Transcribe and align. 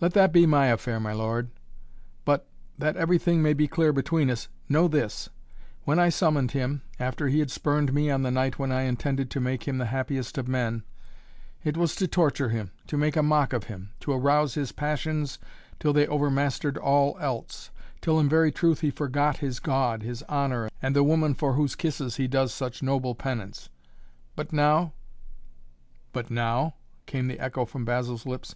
"Let 0.00 0.14
that 0.14 0.32
be 0.32 0.46
my 0.46 0.68
affair, 0.68 0.98
my 0.98 1.12
lord, 1.12 1.50
but 2.24 2.46
that 2.78 2.96
everything 2.96 3.42
may 3.42 3.52
be 3.52 3.68
clear 3.68 3.92
between 3.92 4.30
us 4.30 4.48
know 4.66 4.88
this: 4.88 5.28
when 5.84 5.98
I 5.98 6.08
summoned 6.08 6.52
him, 6.52 6.80
after 6.98 7.28
he 7.28 7.40
had 7.40 7.50
spurned 7.50 7.92
me 7.92 8.10
on 8.10 8.22
the 8.22 8.30
night 8.30 8.58
when 8.58 8.72
I 8.72 8.84
intended 8.84 9.28
to 9.30 9.40
make 9.40 9.68
him 9.68 9.76
the 9.76 9.84
happiest 9.92 10.38
of 10.38 10.48
men, 10.48 10.84
it 11.62 11.76
was 11.76 11.94
to 11.96 12.08
torture 12.08 12.48
him, 12.48 12.70
to 12.86 12.96
make 12.96 13.14
a 13.14 13.22
mock 13.22 13.52
of 13.52 13.64
him, 13.64 13.90
to 14.00 14.12
arouse 14.12 14.54
his 14.54 14.72
passions 14.72 15.38
till 15.78 15.92
they 15.92 16.06
overmastered 16.06 16.78
all 16.78 17.18
else, 17.20 17.70
till 18.00 18.18
in 18.18 18.26
very 18.26 18.50
truth 18.50 18.80
he 18.80 18.90
forgot 18.90 19.36
his 19.36 19.60
God, 19.60 20.02
his 20.02 20.22
honor, 20.30 20.70
and 20.80 20.96
the 20.96 21.04
woman 21.04 21.34
for 21.34 21.52
whose 21.52 21.74
kisses 21.76 22.16
he 22.16 22.26
does 22.26 22.54
such 22.54 22.82
noble 22.82 23.14
penance 23.14 23.68
but 24.34 24.50
now" 24.50 24.94
"But 26.14 26.30
now?" 26.30 26.76
came 27.04 27.28
the 27.28 27.38
echo 27.38 27.66
from 27.66 27.84
Basil's 27.84 28.24
lips. 28.24 28.54